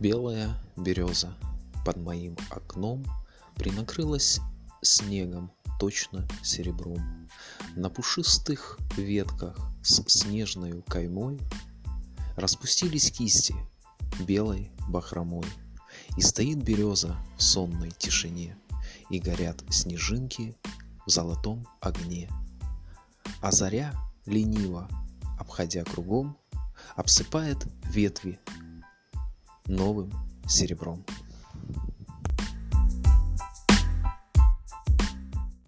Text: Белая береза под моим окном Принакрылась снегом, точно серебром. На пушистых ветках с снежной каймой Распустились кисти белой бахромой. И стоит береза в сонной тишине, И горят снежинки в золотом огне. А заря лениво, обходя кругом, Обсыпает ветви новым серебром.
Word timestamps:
Белая 0.00 0.58
береза 0.78 1.36
под 1.84 1.98
моим 1.98 2.34
окном 2.48 3.04
Принакрылась 3.56 4.40
снегом, 4.80 5.52
точно 5.78 6.26
серебром. 6.42 7.28
На 7.76 7.90
пушистых 7.90 8.78
ветках 8.96 9.58
с 9.82 10.02
снежной 10.08 10.80
каймой 10.88 11.38
Распустились 12.34 13.12
кисти 13.12 13.54
белой 14.20 14.72
бахромой. 14.88 15.44
И 16.16 16.22
стоит 16.22 16.62
береза 16.62 17.14
в 17.36 17.42
сонной 17.42 17.90
тишине, 17.90 18.56
И 19.10 19.18
горят 19.18 19.62
снежинки 19.68 20.56
в 21.04 21.10
золотом 21.10 21.68
огне. 21.82 22.30
А 23.42 23.52
заря 23.52 23.94
лениво, 24.24 24.88
обходя 25.38 25.84
кругом, 25.84 26.38
Обсыпает 26.96 27.66
ветви 27.84 28.40
новым 29.70 30.12
серебром. 30.46 31.04